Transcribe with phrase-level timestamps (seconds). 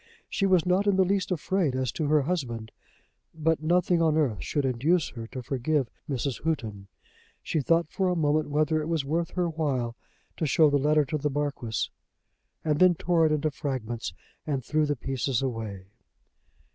[0.27, 2.71] She was not in the least afraid as to her husband.
[3.35, 6.41] But nothing on earth should induce her to forgive Mrs.
[6.43, 6.87] Houghton.
[7.43, 9.95] She thought for a moment whether it was worth her while
[10.37, 11.91] to show the letter to the Marquis,
[12.65, 14.11] and then tore it into fragments
[14.47, 15.85] and threw the pieces away.